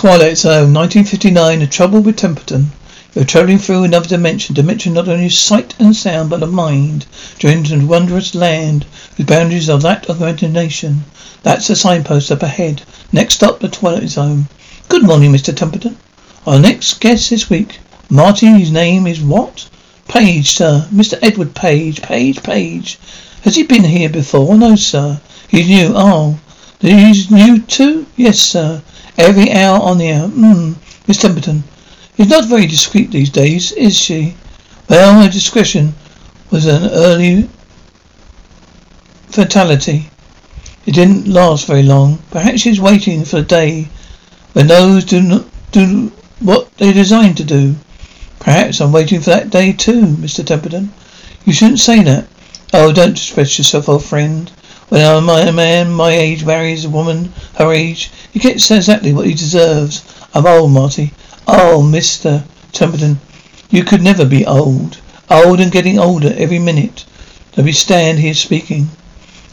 Twilight 0.00 0.38
Zone, 0.38 0.72
1959, 0.72 1.58
The 1.58 1.66
Trouble 1.66 2.00
with 2.00 2.16
Templeton. 2.16 2.72
You're 3.14 3.26
traveling 3.26 3.58
through 3.58 3.84
another 3.84 4.08
dimension, 4.08 4.54
dimension 4.54 4.94
not 4.94 5.08
only 5.08 5.26
of 5.26 5.34
sight 5.34 5.74
and 5.78 5.94
sound, 5.94 6.30
but 6.30 6.42
of 6.42 6.50
mind, 6.50 7.04
into 7.42 7.74
a 7.74 7.84
wondrous 7.84 8.34
land 8.34 8.86
whose 9.18 9.26
boundaries 9.26 9.68
are 9.68 9.78
that 9.80 10.08
of 10.08 10.22
imagination. 10.22 11.04
That's 11.42 11.68
the 11.68 11.76
signpost 11.76 12.32
up 12.32 12.42
ahead. 12.42 12.80
Next 13.12 13.34
stop, 13.34 13.60
the 13.60 13.68
Twilight 13.68 14.08
Zone. 14.08 14.48
Good 14.88 15.02
morning, 15.02 15.32
Mr. 15.32 15.54
Templeton. 15.54 15.98
Our 16.46 16.58
next 16.58 16.98
guest 17.00 17.28
this 17.28 17.50
week, 17.50 17.80
Marty, 18.08 18.46
his 18.46 18.70
name 18.70 19.06
is 19.06 19.20
what? 19.20 19.68
Page, 20.08 20.52
sir. 20.52 20.88
Mr. 20.90 21.18
Edward 21.20 21.54
Page. 21.54 22.00
Page, 22.00 22.42
Page. 22.42 22.98
Has 23.42 23.54
he 23.54 23.64
been 23.64 23.84
here 23.84 24.08
before? 24.08 24.56
No, 24.56 24.76
sir. 24.76 25.20
He's 25.50 25.68
new. 25.68 25.92
Oh, 25.94 26.40
he's 26.80 27.30
new 27.30 27.58
too? 27.58 28.06
Yes, 28.16 28.38
sir. 28.38 28.80
Every 29.20 29.52
hour 29.52 29.78
on 29.78 29.98
the 29.98 30.10
hour. 30.12 30.28
Hmm. 30.28 30.72
Miss 31.06 31.18
Templeton. 31.18 31.62
He's 32.16 32.28
not 32.28 32.48
very 32.48 32.66
discreet 32.66 33.10
these 33.10 33.28
days, 33.28 33.70
is 33.72 33.94
she? 33.94 34.34
Well, 34.88 35.20
her 35.20 35.28
discretion 35.28 35.94
was 36.50 36.64
an 36.64 36.90
early 36.90 37.50
fatality. 39.28 40.08
It 40.86 40.94
didn't 40.94 41.28
last 41.28 41.66
very 41.66 41.82
long. 41.82 42.20
Perhaps 42.30 42.62
she's 42.62 42.80
waiting 42.80 43.26
for 43.26 43.36
the 43.36 43.42
day 43.42 43.88
when 44.54 44.68
those 44.68 45.04
do 45.04 45.20
not 45.20 45.44
do 45.70 46.10
what 46.40 46.74
they're 46.78 46.94
designed 46.94 47.36
to 47.36 47.44
do. 47.44 47.76
Perhaps 48.38 48.80
I'm 48.80 48.90
waiting 48.90 49.20
for 49.20 49.30
that 49.30 49.50
day 49.50 49.74
too, 49.74 50.02
Mr. 50.02 50.44
Templeton. 50.44 50.94
You 51.44 51.52
shouldn't 51.52 51.80
say 51.80 52.02
that. 52.04 52.26
Oh, 52.72 52.90
don't 52.90 53.12
distress 53.12 53.58
yourself, 53.58 53.86
old 53.86 54.02
friend. 54.02 54.50
When 54.90 55.02
a 55.02 55.52
man 55.52 55.92
my 55.92 56.10
age 56.10 56.44
marries 56.44 56.84
a 56.84 56.90
woman 56.90 57.32
her 57.54 57.72
age, 57.72 58.10
he 58.32 58.40
gets 58.40 58.68
exactly 58.72 59.12
what 59.12 59.28
he 59.28 59.34
deserves. 59.34 60.02
I'm 60.34 60.46
old, 60.46 60.72
Marty. 60.72 61.12
Oh, 61.46 61.80
Mr. 61.80 62.42
Templeton, 62.72 63.20
you 63.70 63.84
could 63.84 64.02
never 64.02 64.24
be 64.24 64.44
old. 64.44 64.98
Old 65.30 65.60
and 65.60 65.70
getting 65.70 66.00
older 66.00 66.34
every 66.36 66.58
minute. 66.58 67.04
Let 67.56 67.66
we 67.66 67.72
stand 67.72 68.18
here 68.18 68.34
speaking. 68.34 68.90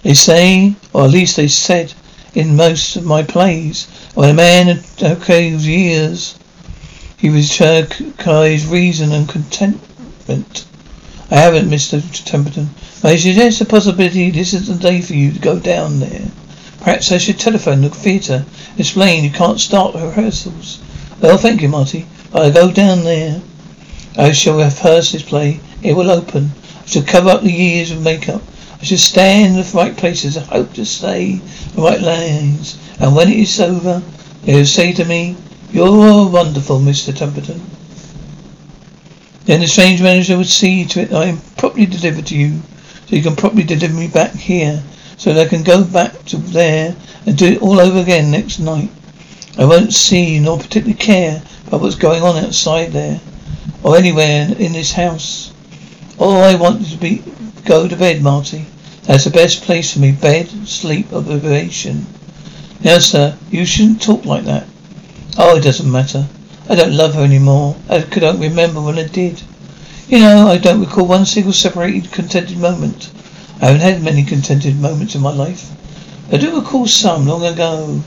They 0.01 0.15
say, 0.15 0.73
or 0.91 1.05
at 1.05 1.11
least 1.11 1.35
they 1.35 1.49
said, 1.49 1.93
in 2.33 2.55
most 2.55 2.95
of 2.95 3.05
my 3.05 3.21
plays, 3.21 3.85
when 4.15 4.31
a 4.31 4.33
man 4.33 4.83
okay 4.99 5.49
years 5.49 6.33
he 7.15 7.29
requires 7.29 8.65
reason 8.65 9.11
and 9.11 9.29
contentment. 9.29 10.65
I 11.29 11.35
haven't, 11.35 11.69
Mr. 11.69 12.01
Templeton. 12.23 12.69
But 13.01 13.11
I 13.11 13.15
suggest 13.17 13.59
the 13.59 13.65
possibility 13.65 14.31
this 14.31 14.53
is 14.53 14.67
the 14.67 14.75
day 14.75 15.01
for 15.01 15.13
you 15.13 15.33
to 15.33 15.39
go 15.39 15.59
down 15.59 15.99
there. 15.99 16.31
Perhaps 16.79 17.11
I 17.11 17.17
should 17.17 17.37
telephone 17.37 17.81
the 17.81 17.89
theatre, 17.89 18.45
explain 18.77 19.25
you 19.25 19.29
can't 19.29 19.59
start 19.59 19.93
rehearsals. 19.93 20.79
Well, 21.19 21.37
thank 21.37 21.61
you, 21.61 21.67
Marty, 21.67 22.05
but 22.31 22.43
I 22.43 22.49
go 22.49 22.71
down 22.71 23.03
there. 23.03 23.41
I 24.17 24.31
shall 24.31 24.57
rehearse 24.57 25.11
this 25.11 25.21
play. 25.21 25.59
It 25.81 25.97
will 25.97 26.09
open. 26.09 26.51
I 26.83 26.85
shall 26.85 27.03
cover 27.03 27.29
up 27.29 27.43
the 27.43 27.51
years 27.51 27.91
of 27.91 28.01
makeup. 28.01 28.41
I 28.79 28.85
shall 28.85 28.97
stand 28.97 29.57
in 29.57 29.61
the 29.61 29.71
right 29.73 29.97
places. 29.97 30.37
I 30.37 30.41
hope 30.41 30.73
to 30.73 30.85
say 30.85 31.41
the 31.75 31.81
right 31.81 31.99
lines. 31.99 32.77
And 32.99 33.15
when 33.15 33.27
it 33.27 33.37
is 33.37 33.59
over, 33.59 34.01
they 34.43 34.55
will 34.55 34.65
say 34.65 34.93
to 34.93 35.03
me, 35.03 35.35
you're 35.73 36.29
wonderful, 36.29 36.79
Mr. 36.79 37.13
Templeton. 37.13 37.61
Then 39.47 39.61
the 39.61 39.67
strange 39.67 40.01
manager 40.01 40.37
would 40.37 40.49
see 40.49 40.83
to 40.83 40.99
it 40.99 41.13
I 41.13 41.27
am 41.27 41.37
properly 41.55 41.85
delivered 41.85 42.27
to 42.27 42.37
you, 42.37 42.61
so 43.07 43.15
you 43.15 43.23
can 43.23 43.37
properly 43.37 43.63
deliver 43.63 43.93
me 43.93 44.09
back 44.09 44.33
here, 44.33 44.83
so 45.15 45.33
that 45.33 45.47
I 45.47 45.49
can 45.49 45.63
go 45.63 45.85
back 45.85 46.25
to 46.25 46.35
there 46.35 46.97
and 47.25 47.37
do 47.37 47.53
it 47.53 47.61
all 47.61 47.79
over 47.79 47.97
again 47.97 48.29
next 48.29 48.59
night. 48.59 48.91
I 49.57 49.63
won't 49.63 49.93
see 49.93 50.37
nor 50.39 50.57
particularly 50.57 50.95
care 50.95 51.41
about 51.65 51.79
what's 51.79 51.95
going 51.95 52.23
on 52.23 52.43
outside 52.43 52.91
there, 52.91 53.21
or 53.83 53.95
anywhere 53.95 54.53
in 54.59 54.73
this 54.73 54.91
house. 54.91 55.53
All 56.17 56.43
I 56.43 56.55
want 56.55 56.81
is 56.81 56.91
to 56.91 56.97
be 56.97 57.23
go 57.63 57.87
to 57.87 57.95
bed, 57.95 58.21
Marty. 58.21 58.65
That's 59.03 59.23
the 59.23 59.29
best 59.29 59.61
place 59.61 59.93
for 59.93 59.99
me. 59.99 60.11
Bed, 60.11 60.49
sleep, 60.67 61.13
observation. 61.13 62.05
Now, 62.83 62.99
sir, 62.99 63.37
you 63.49 63.65
shouldn't 63.65 64.01
talk 64.01 64.25
like 64.25 64.43
that. 64.43 64.67
Oh, 65.37 65.55
it 65.55 65.63
doesn't 65.63 65.89
matter. 65.89 66.27
I 66.69 66.75
don't 66.75 66.97
love 66.97 67.15
her 67.15 67.23
anymore. 67.23 67.77
I 67.89 67.99
don't 67.99 68.41
remember 68.41 68.81
when 68.81 68.99
I 68.99 69.07
did. 69.07 69.41
You 70.09 70.19
know, 70.19 70.47
I 70.47 70.57
don't 70.57 70.81
recall 70.81 71.05
one 71.07 71.25
single 71.25 71.53
separated, 71.53 72.11
contented 72.11 72.57
moment. 72.57 73.09
I 73.61 73.67
haven't 73.67 73.81
had 73.81 74.03
many 74.03 74.23
contented 74.23 74.79
moments 74.79 75.15
in 75.15 75.21
my 75.21 75.33
life. 75.33 75.71
I 76.31 76.37
do 76.37 76.59
recall 76.59 76.85
some 76.85 77.25
long 77.25 77.45
ago. 77.45 78.01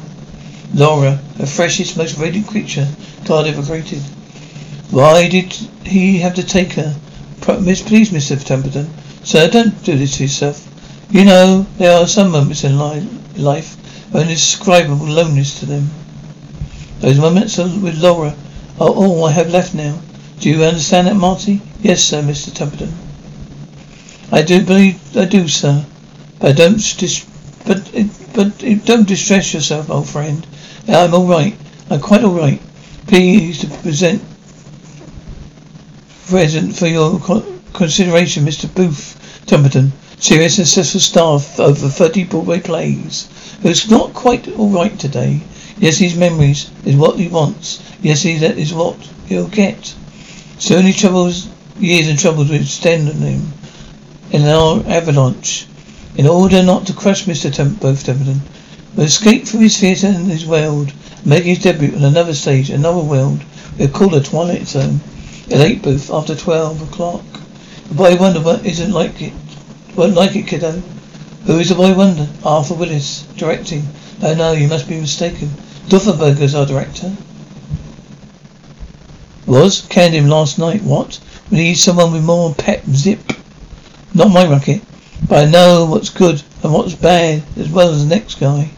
Laura, 0.75 1.19
the 1.37 1.47
freshest, 1.47 1.97
most 1.97 2.19
radiant 2.19 2.49
creature 2.49 2.87
God 3.25 3.47
ever 3.47 3.63
created. 3.63 4.03
Why 4.91 5.27
did 5.29 5.53
he 5.85 6.19
have 6.19 6.35
to 6.35 6.43
take 6.43 6.75
her? 6.75 6.95
Miss, 7.61 7.83
please, 7.83 8.11
Mr. 8.11 8.43
Templeton. 8.43 8.91
Sir, 9.25 9.49
don't 9.49 9.83
do 9.85 9.97
this 9.97 10.19
to 10.19 10.25
yourself. 10.25 10.67
You 11.11 11.25
know, 11.25 11.67
there 11.79 11.97
are 11.97 12.07
some 12.07 12.31
moments 12.31 12.63
in 12.63 12.79
life 12.79 13.77
of 14.15 14.21
indescribable 14.21 15.07
loneliness 15.07 15.59
to 15.61 15.67
them. 15.67 15.91
Those 17.01 17.19
moments 17.19 17.57
with 17.57 17.99
Laura 18.03 18.35
are 18.81 18.89
all 18.89 19.25
I 19.27 19.33
have 19.33 19.51
left 19.51 19.75
now. 19.75 20.01
Do 20.41 20.49
you 20.49 20.65
understand 20.65 21.07
that, 21.07 21.15
Marty? 21.15 21.61
Yes, 21.83 22.03
sir, 22.03 22.23
Mr. 22.23 22.53
Templeton. 22.53 22.93
I 24.33 24.43
do 24.43 24.65
believe 24.65 24.99
I 25.17 25.27
do, 25.27 25.47
sir. 25.49 25.85
But 26.39 26.57
don't 26.57 26.79
dis- 26.97 27.27
but 27.67 27.91
eh, 27.95 28.09
but 28.35 28.65
eh, 28.65 28.79
don't 28.85 29.07
distress 29.07 29.53
yourself, 29.53 29.91
old 29.91 30.09
friend. 30.09 30.47
I'm 30.89 31.13
all 31.13 31.27
right. 31.27 31.55
I'm 31.91 32.01
quite 32.01 32.25
all 32.25 32.33
right. 32.35 32.61
Please 33.07 33.59
to 33.61 33.67
present 33.67 34.23
present 36.27 36.75
for 36.77 36.87
your 36.87 37.21
consideration, 37.75 38.47
Mr. 38.47 38.73
Booth 38.73 39.43
Templeton, 39.47 39.93
serious 40.19 40.59
and 40.59 40.67
successful 40.67 41.01
star 41.01 41.35
of 41.35 41.61
over 41.61 41.89
30 41.89 42.25
Broadway 42.25 42.61
plays, 42.61 43.29
who's 43.63 43.91
not 43.91 44.15
quite 44.15 44.49
all 44.57 44.71
right 44.71 44.97
today. 44.99 45.41
Yes, 45.81 45.97
his 45.97 46.15
memories 46.15 46.71
is 46.85 46.95
what 46.95 47.19
he 47.19 47.29
wants. 47.29 47.83
Yes, 48.03 48.21
he, 48.21 48.37
that 48.37 48.59
is 48.59 48.75
what 48.75 48.97
he'll 49.27 49.49
get. 49.49 49.95
So 50.59 50.77
only 50.77 50.93
troubles, 50.93 51.49
years 51.79 52.07
and 52.07 52.19
troubles 52.19 52.51
will 52.51 52.61
extend 52.61 53.09
on 53.09 53.15
him 53.15 53.53
in 54.31 54.43
our 54.45 54.85
avalanche. 54.87 55.67
In 56.17 56.27
order 56.27 56.63
not 56.63 56.87
to 56.89 56.93
crush 56.93 57.25
Mr. 57.25 57.51
Temp- 57.51 57.81
both 57.81 58.05
Templeton, 58.05 58.43
will 58.95 59.05
escape 59.05 59.47
from 59.47 59.61
his 59.61 59.79
theatre 59.79 60.09
and 60.09 60.31
his 60.31 60.45
world, 60.45 60.93
make 61.25 61.45
his 61.45 61.61
debut 61.61 61.97
on 61.97 62.05
another 62.05 62.35
stage, 62.35 62.69
another 62.69 63.01
world. 63.01 63.41
We'll 63.79 63.89
call 63.89 64.11
the 64.11 64.21
Twilight 64.21 64.69
Zone. 64.69 65.01
A 65.51 65.57
late 65.57 65.81
booth 65.81 66.11
after 66.11 66.35
twelve 66.35 66.83
o'clock. 66.83 67.25
The 67.89 67.95
boy 67.95 68.17
wonder 68.17 68.41
what 68.41 68.67
isn't 68.67 68.93
like 68.93 69.23
it. 69.23 69.33
Won't 69.97 70.15
like 70.15 70.37
it, 70.37 70.47
kiddo. 70.47 70.83
Who 71.47 71.59
is 71.59 71.71
the 71.71 71.75
boy 71.75 71.95
wonder? 71.95 72.29
Arthur 72.45 72.75
Willis, 72.75 73.23
directing. 73.39 73.89
Oh 74.23 74.35
no, 74.35 74.53
you 74.53 74.69
must 74.69 74.87
be 74.87 75.01
mistaken. 75.01 75.51
Dufferberger's 75.91 76.55
our 76.55 76.67
director. 76.67 77.13
Was? 79.45 79.81
Canned 79.89 80.15
him 80.15 80.29
last 80.29 80.57
night. 80.57 80.85
What? 80.85 81.19
We 81.51 81.59
need 81.59 81.75
someone 81.75 82.13
with 82.13 82.23
more 82.23 82.55
pep 82.55 82.85
zip. 82.93 83.33
Not 84.15 84.31
my 84.31 84.47
racket. 84.47 84.83
But 85.29 85.49
I 85.49 85.51
know 85.51 85.87
what's 85.87 86.09
good 86.11 86.45
and 86.63 86.73
what's 86.73 86.95
bad 86.95 87.43
as 87.57 87.69
well 87.71 87.89
as 87.91 88.07
the 88.07 88.15
next 88.15 88.39
guy. 88.39 88.71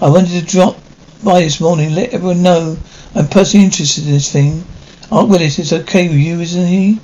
I 0.00 0.10
wanted 0.10 0.38
to 0.38 0.46
drop 0.46 0.78
by 1.24 1.40
this 1.40 1.60
morning, 1.60 1.92
let 1.92 2.14
everyone 2.14 2.42
know 2.42 2.78
I'm 3.16 3.26
personally 3.26 3.66
interested 3.66 4.06
in 4.06 4.12
this 4.12 4.30
thing. 4.30 4.64
Aunt 5.10 5.28
Willis 5.28 5.58
is 5.58 5.72
okay 5.72 6.06
with 6.06 6.18
you, 6.18 6.38
isn't 6.38 6.66
he? 6.68 7.00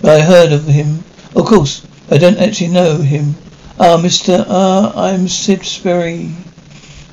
But 0.00 0.20
I 0.20 0.24
heard 0.24 0.52
of 0.52 0.64
him. 0.64 1.02
Of 1.34 1.44
course, 1.46 1.84
I 2.08 2.18
don't 2.18 2.38
actually 2.38 2.68
know 2.68 2.98
him. 2.98 3.34
Ah, 3.80 3.96
Mr. 3.96 4.44
Ah, 4.48 4.92
I'm 4.94 5.26
Sid 5.26 5.64
Sperry. 5.64 6.36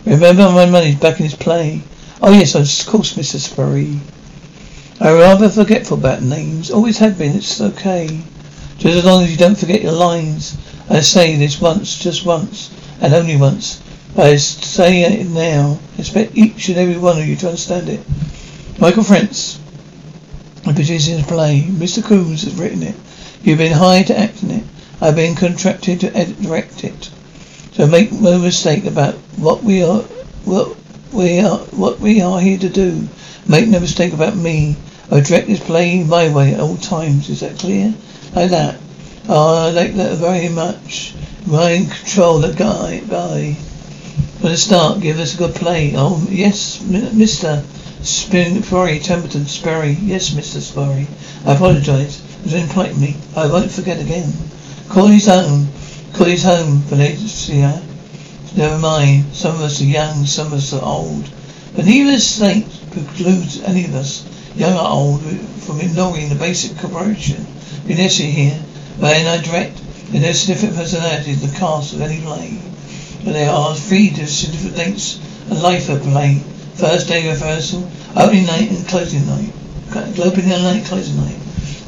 Remember 0.06 0.52
my 0.52 0.68
money's 0.68 1.00
back 1.00 1.20
in 1.20 1.26
his 1.26 1.34
play. 1.34 1.82
Oh 2.22 2.31
yes, 2.31 2.56
of 2.56 2.88
course, 2.88 3.14
Mr. 3.14 3.38
Sperry. 3.38 4.00
I'm 5.01 5.16
rather 5.16 5.50
forgetful 5.50 5.98
about 5.98 6.22
names. 6.22 6.72
Always 6.72 6.98
have 7.00 7.18
been. 7.18 7.36
It's 7.36 7.60
okay. 7.60 8.22
Just 8.78 8.98
as 8.98 9.06
long 9.06 9.24
as 9.24 9.31
you 9.31 9.38
don't 9.38 9.57
forget 9.57 9.81
your 9.81 9.92
lines. 9.92 10.57
I 10.89 11.01
say 11.01 11.36
this 11.36 11.60
once, 11.60 11.98
just 11.98 12.25
once, 12.25 12.72
and 13.01 13.13
only 13.13 13.36
once. 13.36 13.81
But 14.16 14.28
I 14.28 14.36
say 14.38 15.01
it 15.01 15.28
now. 15.28 15.80
I 15.98 16.00
expect 16.00 16.38
each 16.38 16.69
and 16.69 16.78
every 16.78 16.98
one 16.98 17.19
of 17.19 17.28
you 17.28 17.36
to 17.38 17.48
understand 17.48 17.89
it. 17.89 18.01
Michael 18.80 19.04
Frentz, 19.04 19.60
of 20.66 20.75
the 20.75 21.25
play. 21.28 21.62
Mr. 21.62 22.04
Coombs 22.04 22.44
has 22.44 22.56
written 22.56 22.84
it. 22.84 22.95
You've 23.44 23.57
been 23.57 23.74
hired 23.74 24.07
to 24.07 24.18
act 24.18 24.42
in 24.42 24.51
it. 24.51 24.63
I've 25.01 25.16
been 25.16 25.36
contracted 25.36 26.00
to 26.00 26.16
edit, 26.16 26.42
direct 26.42 26.84
it. 26.84 27.12
So 27.74 27.86
make 27.86 28.12
no 28.12 28.39
mistake 28.39 28.86
about 28.86 29.16
what 29.38 29.63
we 29.63 29.84
are, 29.84 30.01
what 30.45 30.78
we 31.13 31.40
are, 31.40 31.57
what 31.57 32.00
we 32.00 32.22
are 32.22 32.40
here 32.40 32.57
to 32.60 32.69
do. 32.69 33.07
Make 33.48 33.68
no 33.68 33.80
mistake 33.80 34.13
about 34.13 34.36
me. 34.36 34.75
I 35.12 35.19
direct 35.22 35.48
this 35.48 35.63
play 35.63 36.04
my 36.04 36.34
way 36.34 36.54
at 36.54 36.60
all 36.60 36.78
times. 36.78 37.30
Is 37.30 37.42
that 37.42 37.60
clear? 37.60 37.94
Like 38.36 38.52
that. 38.52 38.80
Oh, 39.28 39.68
I 39.68 39.69
like 39.72 39.94
that 39.96 40.18
very 40.18 40.50
much. 40.50 41.13
Mind 41.46 41.92
control 41.92 42.40
the 42.40 42.54
guy, 42.54 43.02
guy. 43.07 43.54
From 44.40 44.50
the 44.50 44.57
start, 44.57 45.02
give 45.02 45.19
us 45.19 45.36
a 45.36 45.38
good 45.38 45.56
play. 45.56 45.94
Oh, 45.96 46.25
yes, 46.30 46.81
mister. 46.81 47.63
Spin, 48.06 48.62
Templeton, 48.62 49.48
Sperry. 49.48 49.98
Yes, 50.00 50.30
Mr. 50.30 50.60
Sperry. 50.62 51.08
I 51.44 51.56
apologize. 51.56 52.22
It 52.40 52.44
was 52.44 52.54
impolite 52.54 52.98
me. 52.98 53.16
I 53.36 53.48
won't 53.48 53.72
forget 53.72 54.00
again. 54.00 54.31
Call 54.90 55.08
his 55.08 55.25
home. 55.25 55.68
Call 56.13 56.28
his 56.28 56.44
home, 56.44 56.81
Valencia. 56.81 57.81
Never 58.56 58.78
mind. 58.78 59.25
Some 59.34 59.56
of 59.56 59.62
us 59.62 59.81
are 59.81 59.86
young, 59.86 60.25
some 60.25 60.48
of 60.48 60.54
us 60.54 60.72
are 60.72 60.81
old. 60.81 61.30
But 61.75 61.84
neither 61.84 62.18
state 62.19 62.66
precludes 62.92 63.60
any 63.62 63.84
of 63.84 63.94
us, 63.96 64.24
young 64.56 64.78
or 64.78 64.88
old, 64.88 65.22
from 65.60 65.81
ignoring 65.81 66.30
the 66.30 66.36
basic 66.36 66.78
cooperation 66.78 67.46
be 67.86 67.96
necessary 67.96 68.31
here. 68.31 68.60
In 68.98 69.28
I 69.28 69.42
direct, 69.42 69.81
in 70.13 70.22
their 70.22 70.34
significant 70.34 70.78
personalities, 70.78 71.42
the 71.42 71.60
cast 71.60 71.94
of 71.94 72.02
any 72.02 72.22
play. 72.22 72.57
But 73.25 73.34
they 73.34 73.46
are 73.46 73.75
three 73.75 74.13
significant 74.13 74.78
dates 74.78 75.19
and 75.50 75.62
life 75.62 75.90
of 75.90 76.01
play. 76.04 76.42
First 76.75 77.10
day 77.10 77.28
rehearsal, 77.28 77.90
opening 78.16 78.46
night 78.46 78.72
and 78.72 78.88
closing 78.88 79.28
night. 79.28 79.51
Opening 79.94 80.50
night, 80.50 80.86
closing 80.86 81.18
night. 81.18 81.36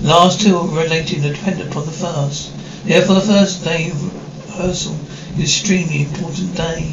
The 0.01 0.09
last 0.09 0.41
two 0.41 0.57
are 0.57 0.67
related 0.67 1.23
and 1.23 1.33
dependent 1.33 1.71
upon 1.71 1.85
the 1.85 1.93
first. 1.93 2.51
Therefore, 2.85 3.15
the 3.15 3.21
first 3.21 3.63
day 3.63 3.91
rehearsal 4.49 4.97
extremely 5.39 6.03
important 6.03 6.55
day. 6.55 6.83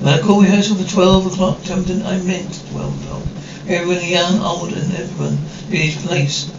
When 0.00 0.14
I 0.14 0.20
call 0.20 0.42
rehearsal 0.42 0.76
for 0.76 0.88
12 0.88 1.26
o'clock, 1.32 1.62
Templeton, 1.62 2.06
I 2.06 2.18
meant 2.22 2.62
12 2.70 3.04
o'clock. 3.04 3.22
Everyone, 3.68 4.04
young, 4.04 4.40
old, 4.40 4.72
and 4.72 4.92
everyone, 4.94 5.38
in 5.70 5.76
his 5.76 5.96
place 6.06 6.50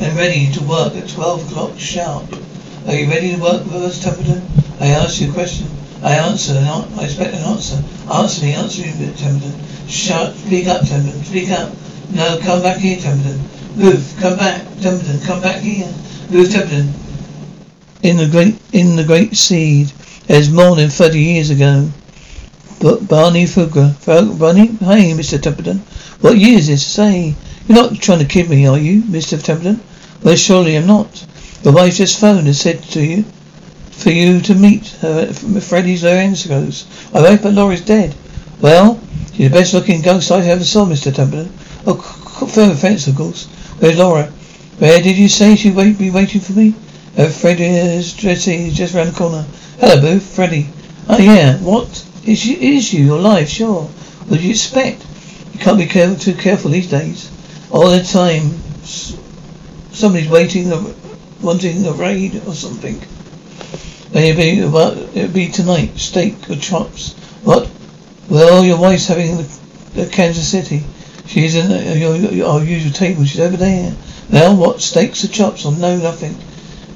and 0.00 0.16
ready 0.16 0.50
to 0.52 0.62
work 0.62 0.94
at 0.94 1.08
12 1.08 1.50
o'clock 1.50 1.78
sharp. 1.78 2.24
Are 2.86 2.94
you 2.94 3.08
ready 3.08 3.34
to 3.34 3.40
work 3.40 3.64
with 3.64 3.82
us, 3.82 4.02
Templeton? 4.02 4.42
I 4.80 4.88
ask 4.88 5.20
you 5.20 5.30
a 5.30 5.32
question. 5.32 5.66
I 6.02 6.14
answer, 6.14 6.52
and 6.52 6.68
I 6.68 7.04
expect 7.04 7.34
an 7.34 7.42
answer. 7.42 7.82
Answer 8.12 8.44
me, 8.44 8.54
answer 8.54 8.82
me, 8.82 9.12
Templeton. 9.16 9.54
Shut, 9.88 10.36
speak 10.36 10.68
up, 10.68 10.86
Templeton, 10.86 11.24
speak 11.24 11.50
up. 11.50 11.72
No, 12.10 12.38
come 12.40 12.62
back 12.62 12.78
here, 12.78 12.98
Templeton. 12.98 13.40
Move, 13.74 14.14
come 14.20 14.36
back, 14.36 14.62
Templeton, 14.80 15.20
come 15.26 15.40
back 15.40 15.60
here. 15.60 15.92
Move, 16.30 16.50
Templeton. 16.50 16.94
In 18.02 18.16
the 18.16 18.28
great, 18.28 18.56
in 18.72 18.94
the 18.94 19.04
great 19.04 19.36
seed, 19.36 19.92
as 20.28 20.50
more 20.50 20.76
than 20.76 20.90
thirty 20.90 21.20
years 21.20 21.50
ago. 21.50 21.90
But 22.80 23.08
Barney 23.08 23.44
Flueger, 23.44 23.94
Barney, 24.38 24.66
hey, 24.66 25.12
Mr. 25.12 25.40
Templeton, 25.40 25.78
what 26.20 26.38
year 26.38 26.58
is 26.58 26.68
this? 26.68 26.86
Say, 26.86 27.34
you're 27.66 27.82
not 27.82 27.96
trying 28.00 28.20
to 28.20 28.24
kid 28.24 28.48
me, 28.48 28.66
are 28.66 28.78
you, 28.78 29.02
Mr. 29.02 29.42
Templeton? 29.42 29.80
Well, 30.22 30.36
surely 30.36 30.76
I'm 30.76 30.86
not. 30.86 31.26
The 31.62 31.72
wife 31.72 31.96
just 31.96 32.20
phoned 32.20 32.46
and 32.46 32.54
said 32.54 32.82
to 32.84 33.04
you, 33.04 33.24
for 33.90 34.10
you 34.10 34.40
to 34.42 34.54
meet 34.54 34.86
her 35.00 35.26
at 35.28 35.34
Freddy's 35.62 36.04
Lorenzo's. 36.04 36.86
I 37.12 37.20
hope 37.20 37.42
but 37.42 37.54
Laura's 37.54 37.80
dead. 37.80 38.14
Well, 38.60 39.00
she's 39.32 39.50
the 39.50 39.58
best 39.58 39.74
looking 39.74 40.02
ghost 40.02 40.30
I 40.30 40.46
ever 40.46 40.64
saw, 40.64 40.86
Mr. 40.86 41.12
Templeton. 41.12 41.52
Oh, 41.84 41.96
firm 42.46 42.70
offence, 42.70 43.08
of 43.08 43.16
course. 43.16 43.46
Where's 43.80 43.98
Laura? 43.98 44.26
Where 44.78 45.02
did 45.02 45.18
you 45.18 45.28
say 45.28 45.56
she'd 45.56 45.74
wait, 45.74 45.98
be 45.98 46.10
waiting 46.10 46.40
for 46.40 46.52
me? 46.52 46.74
Uh, 47.18 47.28
Freddy's 47.28 48.12
dressing 48.12 48.70
just 48.70 48.94
round 48.94 49.08
the 49.08 49.18
corner. 49.18 49.44
Hello, 49.80 50.00
Boo, 50.00 50.20
Freddy. 50.20 50.68
Oh, 51.08 51.18
yeah, 51.18 51.58
what? 51.58 52.06
Is 52.24 52.46
you, 52.46 52.56
is 52.56 52.94
you 52.94 53.12
alive? 53.12 53.48
Sure. 53.48 53.82
What 53.82 54.38
do 54.38 54.44
you 54.44 54.50
expect? 54.50 55.04
You 55.52 55.58
can't 55.58 55.78
be 55.78 55.86
careful, 55.86 56.14
too 56.14 56.34
careful 56.34 56.70
these 56.70 56.88
days. 56.88 57.28
All 57.72 57.90
the 57.90 58.04
time, 58.04 58.60
somebody's 58.84 60.30
waiting, 60.30 60.70
wanting 61.42 61.84
a 61.86 61.92
raid 61.92 62.40
or 62.46 62.54
something. 62.54 63.02
Maybe 64.14 64.60
it'll 64.60 65.28
be 65.32 65.48
tonight. 65.48 65.98
Steak 65.98 66.48
or 66.48 66.54
chops. 66.54 67.14
What? 67.42 67.68
Well, 68.30 68.64
your 68.64 68.78
wife's 68.78 69.08
having 69.08 69.38
the, 69.38 69.60
the 69.94 70.06
Kansas 70.06 70.48
City. 70.48 70.84
She's 71.26 71.56
in 71.56 71.72
uh, 71.72 72.46
our 72.46 72.62
usual 72.62 72.92
table. 72.92 73.24
She's 73.24 73.40
over 73.40 73.56
there. 73.56 73.92
Now, 74.30 74.54
what? 74.54 74.80
Steaks 74.80 75.24
or 75.24 75.28
chops? 75.28 75.66
Or 75.66 75.72
no, 75.72 75.96
nothing. 75.96 76.36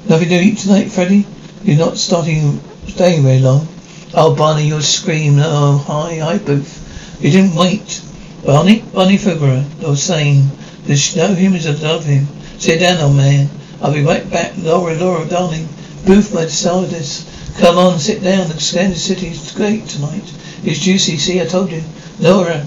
Nothing 0.05 0.29
to 0.29 0.35
eat 0.35 0.57
tonight, 0.57 0.91
Freddy? 0.91 1.25
You're 1.63 1.77
not 1.77 1.97
starting, 1.97 2.59
staying 2.87 3.23
very 3.23 3.39
long. 3.39 3.67
Oh, 4.13 4.35
Barney, 4.35 4.67
you'll 4.67 4.81
scream. 4.81 5.35
Oh, 5.39 5.77
hi, 5.77 6.17
hi, 6.17 6.37
Booth. 6.39 7.21
You 7.21 7.31
didn't 7.31 7.55
wait. 7.55 8.01
Barney? 8.45 8.81
Barney 8.93 9.15
Figueroa. 9.15 9.63
I 9.81 9.87
was 9.87 10.03
saying, 10.03 10.49
there's 10.83 11.15
no 11.15 11.33
humans 11.33 11.63
that 11.63 11.81
love 11.81 12.03
him. 12.03 12.27
Sit 12.57 12.81
down, 12.81 12.99
old 12.99 13.15
man. 13.15 13.49
I'll 13.81 13.93
be 13.93 14.03
right 14.03 14.29
back. 14.29 14.53
Laura, 14.57 14.93
Laura, 14.95 15.25
darling. 15.25 15.69
Booth, 16.05 16.33
my 16.33 16.43
this. 16.43 17.55
Come 17.59 17.77
on, 17.77 17.97
sit 17.97 18.21
down. 18.21 18.49
The 18.49 18.55
Kansas 18.55 19.05
City's 19.05 19.53
great 19.53 19.87
tonight. 19.87 20.33
It's 20.65 20.79
juicy. 20.79 21.15
See, 21.15 21.41
I 21.41 21.45
told 21.45 21.71
you. 21.71 21.81
Laura, 22.19 22.57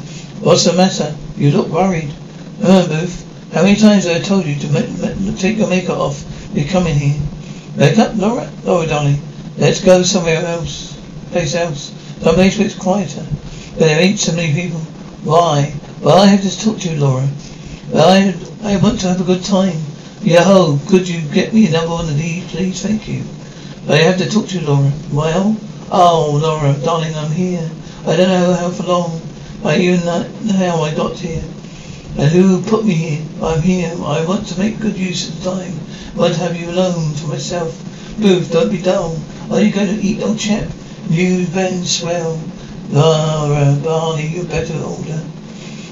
what's 0.41 0.65
the 0.65 0.73
matter? 0.73 1.15
You 1.37 1.51
look 1.51 1.69
worried. 1.69 2.11
Oh, 2.63 2.89
Booth, 2.89 3.53
how 3.53 3.63
many 3.63 3.77
times 3.77 4.05
have 4.05 4.17
I 4.17 4.25
told 4.25 4.47
you 4.47 4.55
to 4.55 5.37
take 5.37 5.59
your 5.59 5.69
makeup 5.69 5.99
off? 5.99 6.25
You're 6.57 6.69
coming 6.69 6.95
here. 6.95 7.21
Makeup, 7.77 8.17
Laura? 8.17 8.51
Laura, 8.65 8.87
darling. 8.87 9.21
Let's 9.59 9.85
go 9.85 10.03
somewhere 10.03 10.43
else. 10.43 10.99
Place 11.31 11.55
else. 11.55 11.91
Where 12.23 12.35
it's 12.41 12.75
quieter. 12.75 13.27
But 13.75 13.81
there 13.81 14.01
ain't 14.01 14.19
so 14.19 14.35
many 14.35 14.55
people. 14.55 14.81
Why? 15.23 15.75
Well, 16.01 16.17
I 16.17 16.29
have 16.29 16.41
to 16.41 16.59
talk 16.59 16.79
to 16.79 16.89
you, 16.89 16.99
Laura. 16.99 17.29
Well, 17.93 18.09
I, 18.09 18.73
I 18.73 18.79
want 18.79 19.01
to 19.01 19.09
have 19.09 19.21
a 19.21 19.25
good 19.25 19.45
time. 19.45 19.79
Yo, 20.23 20.81
could 20.89 21.07
you 21.07 21.21
get 21.29 21.53
me 21.53 21.67
another 21.67 21.91
one 21.91 22.09
of 22.09 22.17
these, 22.17 22.51
please? 22.51 22.83
Thank 22.83 23.07
you. 23.07 23.23
But 23.87 24.01
I 24.01 24.05
have 24.05 24.17
to 24.17 24.31
talk 24.31 24.49
to 24.49 24.59
you, 24.59 24.67
Laura. 24.67 24.91
Well? 25.13 25.59
Oh, 25.93 26.41
Laura, 26.43 26.73
darling, 26.83 27.15
I'm 27.17 27.33
here. 27.33 27.71
I 28.07 28.17
don't 28.17 28.29
know 28.29 28.55
how 28.55 28.71
for 28.71 28.85
long. 28.85 29.21
I 29.63 29.77
even 29.77 30.07
know 30.07 30.23
how 30.57 30.81
I 30.81 30.95
got 30.95 31.19
here. 31.19 31.45
And 32.19 32.31
who 32.31 32.63
put 32.63 32.87
me 32.87 32.95
here? 32.95 33.27
I'm 33.43 33.61
here. 33.61 33.93
I 33.93 34.25
want 34.25 34.47
to 34.49 34.59
make 34.59 34.81
good 34.81 34.97
use 34.97 35.29
of 35.29 35.45
the 35.45 35.51
time. 35.51 35.75
I 36.15 36.19
want 36.19 36.35
to 36.35 36.41
have 36.41 36.57
you 36.57 36.71
alone 36.71 37.13
for 37.15 37.29
myself. 37.29 37.77
Booth, 38.19 38.51
don't 38.51 38.71
be 38.71 38.81
dull. 38.81 39.21
Are 39.51 39.61
you 39.61 39.71
going 39.71 39.95
to 39.95 40.03
eat, 40.03 40.23
old 40.23 40.39
chap? 40.39 40.67
You 41.11 41.47
Ben 41.49 41.85
swell. 41.85 42.41
Laura, 42.89 43.79
Barney, 43.85 44.29
you're 44.29 44.47
better 44.47 44.79
order. 44.83 45.23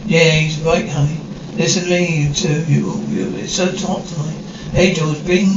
Yeah, 0.07 0.31
he's 0.31 0.59
right, 0.61 0.89
honey. 0.89 1.21
Listen 1.57 1.85
to 1.85 1.91
me, 1.91 2.25
you 2.25 2.33
two. 2.33 2.65
You, 2.65 2.93
you, 3.09 3.37
it's 3.37 3.53
so 3.53 3.67
hot 3.87 4.07
tonight. 4.07 4.41
Hey, 4.73 4.95
George, 4.95 5.23
bring 5.27 5.49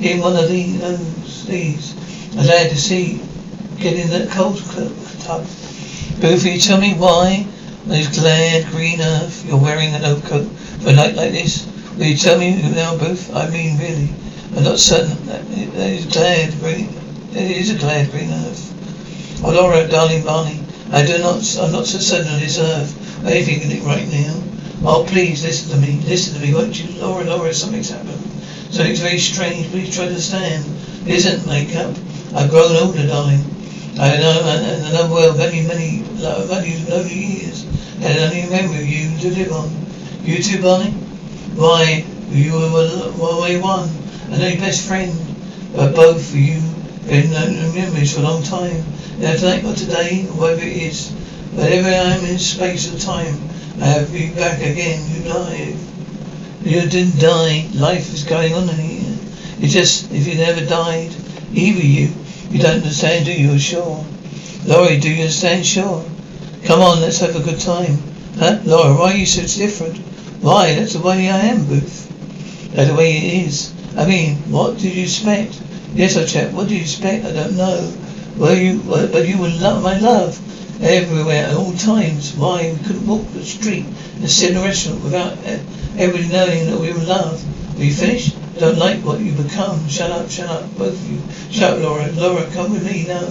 in 0.00 0.20
one 0.20 0.32
of 0.32 0.44
uh, 0.44 0.46
these. 0.46 0.80
Those, 0.80 1.46
these. 1.46 2.36
I'm 2.36 2.42
glad 2.44 2.70
to 2.70 2.76
see. 2.76 3.22
Get 3.78 3.96
in 3.96 4.10
that 4.10 4.30
cold 4.30 4.58
tub. 5.20 5.46
Booth, 6.20 6.44
you 6.44 6.58
tell 6.58 6.80
me 6.80 6.94
why 6.94 7.46
those 7.88 8.08
glad 8.18 8.66
green 8.70 9.00
earth 9.00 9.44
you're 9.46 9.60
wearing 9.60 9.94
an 9.94 10.04
overcoat 10.04 10.46
for 10.82 10.90
a 10.90 10.92
night 10.92 11.14
like 11.14 11.32
this? 11.32 11.66
Will 11.96 12.04
you 12.06 12.16
tell 12.16 12.38
me 12.38 12.52
who 12.52 12.74
now, 12.74 12.96
Booth? 12.96 13.34
I 13.34 13.48
mean, 13.50 13.78
really. 13.78 14.10
I'm 14.56 14.64
not 14.64 14.78
certain 14.78 15.24
that 15.26 15.42
it 15.50 15.74
is 15.74 16.06
glad 16.06 16.58
green. 16.60 16.88
It 17.32 17.50
is 17.50 17.70
a 17.74 17.78
glad 17.78 18.10
green 18.10 18.30
earth. 18.30 19.42
Oh, 19.44 19.52
Laura, 19.52 19.86
darling 19.88 20.24
Barney, 20.24 20.60
I 20.92 21.04
do 21.04 21.18
not. 21.18 21.42
I'm 21.60 21.72
not 21.72 21.86
so 21.86 21.98
certain 21.98 22.32
on 22.32 22.40
this 22.40 22.58
earth. 22.58 23.24
Anything 23.24 23.62
in 23.62 23.70
it 23.70 23.82
right 23.84 24.08
now. 24.08 24.42
Oh, 24.84 25.04
please 25.08 25.44
listen 25.44 25.70
to 25.70 25.86
me. 25.86 26.00
Listen 26.06 26.34
to 26.34 26.46
me, 26.46 26.54
won't 26.54 26.78
you? 26.78 27.00
Laura, 27.00 27.24
Laura, 27.24 27.52
something's 27.52 27.90
happened. 27.90 28.20
Something's 28.70 29.00
very 29.00 29.18
strange. 29.18 29.66
Please 29.70 29.94
try 29.94 30.04
to 30.04 30.10
understand. 30.10 30.64
It 31.06 31.14
isn't 31.14 31.46
makeup. 31.46 31.96
I've 32.34 32.50
grown 32.50 32.76
older, 32.76 33.06
darling. 33.06 33.44
Uh, 33.98 34.02
I 34.02 34.16
know, 34.18 34.42
and 34.46 34.86
I 34.86 34.92
know 34.92 35.12
well 35.12 35.36
many, 35.36 35.66
many, 35.66 36.02
many 36.22 36.84
lonely 36.86 37.14
years. 37.14 37.64
And 38.00 38.18
only 38.20 38.42
a 38.42 38.50
memory 38.50 38.78
of 38.78 38.88
you 38.88 39.18
to 39.18 39.36
live 39.36 39.52
on. 39.52 39.70
You 40.22 40.40
too, 40.40 40.62
Barney? 40.62 40.92
Why, 41.58 42.04
you 42.30 42.52
were 42.52 42.70
my 42.70 43.58
one 43.58 43.88
and 44.30 44.40
only 44.40 44.56
best 44.56 44.86
friend. 44.86 45.10
But 45.74 45.96
both 45.96 46.16
of 46.16 46.36
you 46.36 46.60
been 47.08 47.32
in 47.32 47.74
memories 47.74 48.14
for 48.14 48.20
a 48.20 48.22
long 48.22 48.44
time. 48.44 48.84
Now 49.18 49.34
tonight 49.34 49.64
or 49.64 49.74
today, 49.74 50.26
whatever 50.30 50.62
it 50.62 50.76
is, 50.76 51.10
wherever 51.54 51.88
I 51.88 52.14
am 52.14 52.24
in 52.24 52.38
space 52.38 52.94
or 52.94 52.98
time, 53.00 53.34
I 53.82 53.86
have 53.86 54.14
you 54.14 54.32
back 54.34 54.60
again. 54.60 55.02
You 55.10 55.24
died. 55.28 55.76
You 56.62 56.88
didn't 56.88 57.18
die. 57.18 57.68
Life 57.74 58.14
is 58.14 58.22
going 58.22 58.54
on 58.54 58.68
here. 58.68 59.18
It's 59.58 59.72
just, 59.72 60.12
if 60.12 60.28
you 60.28 60.36
never 60.36 60.64
died, 60.64 61.10
either 61.52 61.82
you, 61.82 62.14
you 62.50 62.58
don't 62.60 62.76
understand, 62.76 63.26
do 63.26 63.32
you? 63.32 63.58
Sure. 63.58 64.04
Laurie, 64.64 64.98
do 64.98 65.10
you 65.10 65.22
understand? 65.22 65.64
Sure. 65.66 66.04
Come 66.64 66.80
on, 66.80 67.00
let's 67.00 67.20
have 67.20 67.36
a 67.36 67.40
good 67.40 67.60
time. 67.60 67.98
Huh? 68.38 68.60
Laura, 68.64 68.94
why 68.94 69.12
are 69.12 69.16
you 69.16 69.26
so 69.26 69.42
different? 69.42 69.98
Why? 70.40 70.74
That's 70.74 70.94
the 70.94 71.00
way 71.00 71.28
I 71.28 71.38
am, 71.38 71.66
Booth. 71.66 72.08
That's 72.74 72.90
the 72.90 72.96
way 72.96 73.16
it 73.16 73.46
is. 73.46 73.72
I 73.96 74.06
mean, 74.06 74.36
what 74.50 74.78
did 74.78 74.94
you 74.94 75.02
expect? 75.02 75.60
Yes, 75.94 76.16
I 76.16 76.24
checked. 76.24 76.54
What 76.54 76.68
do 76.68 76.74
you 76.74 76.82
expect? 76.82 77.24
I 77.24 77.32
don't 77.32 77.56
know. 77.56 77.92
Well, 78.36 78.56
you, 78.56 78.80
but 78.86 79.26
you 79.26 79.38
were 79.38 79.48
love, 79.48 79.82
my 79.82 79.98
love 79.98 80.38
everywhere 80.82 81.46
at 81.46 81.54
all 81.54 81.72
times. 81.72 82.34
Why 82.34 82.72
we 82.72 82.86
couldn't 82.86 83.06
walk 83.06 83.26
the 83.32 83.44
street 83.44 83.84
and 83.84 84.30
sit 84.30 84.52
in 84.52 84.56
a 84.58 84.62
restaurant 84.62 85.02
without 85.02 85.32
uh, 85.38 85.58
everybody 85.96 86.28
knowing 86.28 86.70
that 86.70 86.78
we 86.78 86.92
were 86.92 87.04
loved. 87.04 87.44
Are 87.78 87.84
you 87.84 87.92
finished? 87.92 88.36
Don't 88.58 88.76
like 88.76 89.04
what 89.04 89.20
you 89.20 89.30
become. 89.32 89.86
Shut 89.88 90.10
up, 90.10 90.28
shut 90.28 90.50
up, 90.50 90.76
both 90.76 90.92
of 90.92 91.08
you. 91.08 91.20
Shut 91.52 91.74
up, 91.74 91.80
Laura. 91.80 92.10
Laura, 92.10 92.44
come 92.52 92.72
with 92.72 92.84
me 92.84 93.06
now. 93.06 93.28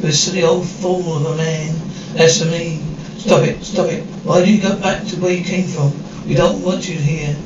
You're 0.00 0.08
a 0.08 0.12
silly 0.12 0.42
old 0.42 0.66
fool 0.66 1.18
of 1.18 1.26
a 1.26 1.36
man. 1.36 1.74
That's 2.14 2.40
for 2.40 2.48
me. 2.48 2.80
Stop 3.18 3.42
it, 3.42 3.62
stop 3.62 3.90
it. 3.90 4.02
Why 4.24 4.42
do 4.42 4.50
you 4.50 4.62
go 4.62 4.74
back 4.80 5.04
to 5.08 5.16
where 5.16 5.34
you 5.34 5.44
came 5.44 5.66
from? 5.66 5.92
We 6.26 6.34
don't 6.34 6.62
want 6.62 6.88
you 6.88 6.96
here. 6.96 7.36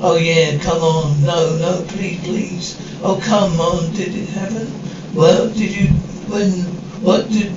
Oh 0.00 0.16
yeah, 0.16 0.56
come 0.58 0.82
on. 0.82 1.20
No, 1.24 1.56
no, 1.56 1.84
please, 1.88 2.20
please. 2.20 3.00
Oh 3.02 3.20
come 3.20 3.60
on. 3.60 3.92
Did 3.94 4.14
it 4.14 4.28
happen? 4.28 4.72
Well, 5.14 5.48
did 5.48 5.74
you, 5.74 5.88
when, 6.30 6.50
what 7.02 7.28
did, 7.28 7.50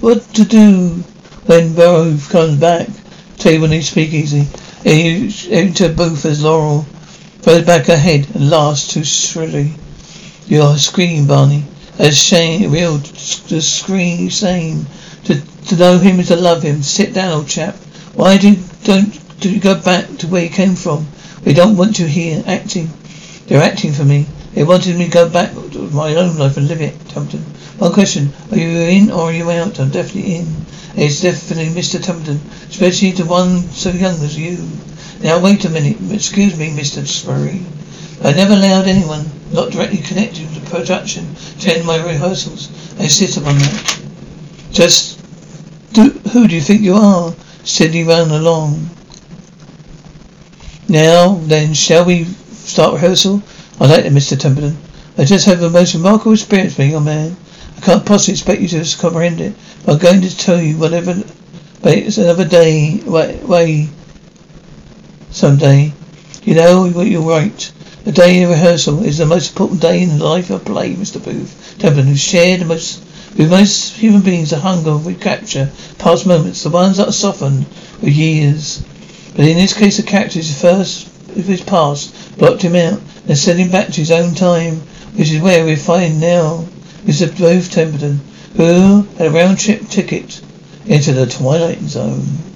what 0.00 0.22
to 0.34 0.44
do 0.44 0.90
when 1.46 1.74
Burrow 1.74 2.16
comes 2.28 2.60
back? 2.60 2.86
Tell 3.38 3.52
you 3.52 3.60
when 3.60 3.72
he 3.72 3.78
easy. 3.78 4.46
Into 4.84 5.88
booth 5.88 6.24
as 6.24 6.44
Laurel 6.44 6.86
throws 7.40 7.64
back 7.64 7.86
her 7.86 7.96
head 7.96 8.26
and 8.34 8.50
laughs 8.50 8.88
too 8.88 9.04
shrilly. 9.04 9.74
You're 10.46 10.76
screaming, 10.76 11.26
Barney. 11.26 11.64
A 11.98 12.10
shame, 12.10 12.70
real, 12.70 12.98
the 12.98 13.60
scream, 13.60 14.30
same. 14.30 14.86
To, 15.24 15.40
to 15.68 15.76
know 15.76 15.98
him 15.98 16.20
is 16.20 16.28
to 16.28 16.36
love 16.36 16.62
him. 16.62 16.82
Sit 16.82 17.14
down, 17.14 17.32
old 17.32 17.48
chap. 17.48 17.76
Why 18.14 18.38
do 18.38 18.56
don't 18.84 19.40
do 19.40 19.50
you 19.50 19.60
go 19.60 19.80
back 19.80 20.16
to 20.18 20.26
where 20.26 20.42
you 20.44 20.50
came 20.50 20.74
from? 20.74 21.06
We 21.44 21.52
don't 21.52 21.76
want 21.76 21.98
you 21.98 22.06
here 22.06 22.42
acting. 22.46 22.90
They're 23.46 23.62
acting 23.62 23.92
for 23.92 24.04
me. 24.04 24.26
They 24.54 24.64
wanted 24.64 24.96
me 24.96 25.04
to 25.04 25.10
go 25.10 25.28
back 25.28 25.52
to 25.52 25.90
my 25.92 26.16
own 26.16 26.36
life 26.36 26.56
and 26.56 26.66
live 26.66 26.80
it, 26.80 26.98
Templeton. 27.08 27.44
One 27.78 27.92
question, 27.92 28.32
are 28.50 28.58
you 28.58 28.68
in 28.68 29.10
or 29.10 29.30
are 29.30 29.32
you 29.32 29.48
out? 29.50 29.78
I'm 29.78 29.90
definitely 29.90 30.34
in. 30.34 30.66
It's 30.96 31.20
definitely 31.20 31.80
Mr. 31.80 32.02
Templeton, 32.02 32.40
especially 32.68 33.12
to 33.12 33.24
one 33.24 33.60
so 33.70 33.90
young 33.90 34.16
as 34.24 34.36
you. 34.36 34.56
Now 35.20 35.40
wait 35.40 35.64
a 35.64 35.68
minute, 35.68 35.96
excuse 36.12 36.56
me, 36.56 36.70
Mr. 36.70 37.04
Sperry. 37.04 37.60
I 38.22 38.32
never 38.32 38.54
allowed 38.54 38.86
anyone, 38.86 39.26
not 39.52 39.72
directly 39.72 39.98
connected 39.98 40.48
to 40.48 40.60
the 40.60 40.70
production, 40.70 41.34
to 41.60 41.74
end 41.74 41.84
my 41.84 41.96
rehearsals. 41.96 42.68
I 43.00 43.04
insist 43.04 43.36
upon 43.36 43.58
that. 43.58 44.00
Just 44.70 45.20
do, 45.92 46.10
who 46.32 46.46
do 46.46 46.54
you 46.54 46.60
think 46.60 46.82
you 46.82 46.94
are? 46.94 47.34
Steady 47.64 48.04
ran 48.04 48.30
along. 48.30 48.90
Now 50.88 51.34
then, 51.34 51.74
shall 51.74 52.04
we 52.04 52.24
start 52.24 52.94
rehearsal? 52.94 53.42
I 53.80 53.86
like 53.86 54.04
it, 54.04 54.12
Mr. 54.12 54.38
Templeton. 54.38 54.78
I 55.16 55.24
just 55.24 55.46
had 55.46 55.58
the 55.58 55.68
most 55.68 55.94
remarkable 55.94 56.32
experience 56.32 56.76
being 56.76 56.94
a 56.94 57.00
man. 57.00 57.36
I 57.76 57.80
can't 57.80 58.06
possibly 58.06 58.34
expect 58.34 58.60
you 58.60 58.68
to 58.68 58.98
comprehend 58.98 59.40
it, 59.40 59.54
I'm 59.86 59.98
going 59.98 60.22
to 60.22 60.36
tell 60.36 60.60
you 60.60 60.76
whatever. 60.78 61.14
But 61.82 61.98
it's 61.98 62.18
another 62.18 62.44
day, 62.44 63.00
way 63.04 63.88
someday. 65.30 65.92
You 66.42 66.54
know, 66.54 66.84
you're 66.84 67.22
right. 67.22 67.72
The 68.04 68.12
day 68.12 68.42
of 68.42 68.50
rehearsal 68.50 69.04
is 69.04 69.18
the 69.18 69.26
most 69.26 69.50
important 69.50 69.82
day 69.82 70.02
in 70.02 70.18
the 70.18 70.24
life 70.24 70.50
of 70.50 70.62
a 70.62 70.64
play, 70.64 70.94
Mr. 70.94 71.22
Booth. 71.22 71.76
Templeton, 71.78 72.06
who 72.06 72.16
shared 72.16 72.66
most 72.66 73.02
with 73.36 73.50
most 73.50 73.92
human 73.94 74.22
beings 74.22 74.50
the 74.50 74.58
hunger 74.58 74.96
we 74.96 75.14
capture 75.14 75.70
past 75.98 76.26
moments, 76.26 76.62
the 76.62 76.70
ones 76.70 76.96
that 76.96 77.08
are 77.08 77.12
softened 77.12 77.66
with 78.00 78.14
years. 78.14 78.82
But 79.36 79.44
in 79.44 79.56
this 79.56 79.74
case 79.74 79.98
the 79.98 80.02
character 80.02 80.38
is 80.38 80.60
first 80.60 81.06
of 81.36 81.44
his 81.44 81.60
past, 81.60 82.38
blocked 82.38 82.62
him 82.62 82.74
out, 82.74 83.00
and 83.28 83.36
sent 83.36 83.60
him 83.60 83.70
back 83.70 83.88
to 83.88 84.00
his 84.00 84.10
own 84.10 84.34
time, 84.34 84.76
which 85.14 85.30
is 85.30 85.42
where 85.42 85.64
we 85.64 85.76
find 85.76 86.20
now 86.20 86.64
Mr. 87.04 87.36
Booth 87.36 87.70
Templeton, 87.70 88.20
who 88.56 89.02
had 89.18 89.26
a 89.28 89.30
round 89.30 89.58
trip 89.58 89.86
ticket 89.88 90.40
into 90.86 91.12
the 91.12 91.26
Twilight 91.26 91.80
Zone. 91.82 92.47